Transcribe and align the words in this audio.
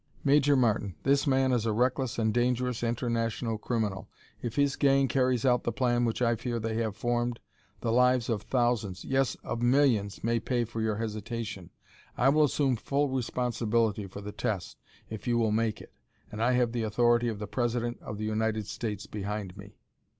"Major 0.23 0.55
Martin, 0.55 0.95
this 1.03 1.27
man 1.27 1.51
is 1.51 1.67
a 1.67 1.71
reckless 1.71 2.17
and 2.17 2.33
dangerous 2.33 2.81
international 2.81 3.59
criminal. 3.59 4.09
If 4.41 4.55
his 4.55 4.75
gang 4.75 5.07
carries 5.07 5.45
out 5.45 5.63
the 5.63 5.71
plan 5.71 6.05
which 6.05 6.23
I 6.23 6.35
fear 6.35 6.59
they 6.59 6.77
have 6.77 6.95
formed, 6.97 7.39
the 7.81 7.91
lives 7.91 8.27
of 8.27 8.41
thousands, 8.41 9.05
yes, 9.05 9.35
of 9.43 9.61
millions, 9.61 10.23
may 10.23 10.39
pay 10.39 10.65
for 10.65 10.81
your 10.81 10.95
hesitation. 10.95 11.69
I 12.17 12.29
will 12.29 12.45
assume 12.45 12.77
full 12.77 13.09
responsibility 13.09 14.07
for 14.07 14.21
the 14.21 14.31
test 14.31 14.75
if 15.11 15.27
you 15.27 15.37
will 15.37 15.51
make 15.51 15.79
it, 15.81 15.93
and 16.31 16.41
I 16.43 16.53
have 16.53 16.71
the 16.71 16.81
authority 16.81 17.27
of 17.27 17.37
the 17.37 17.45
President 17.45 17.99
of 18.01 18.17
the 18.17 18.25
United 18.25 18.65
States 18.65 19.05
behind 19.05 19.55
me." 19.55 19.75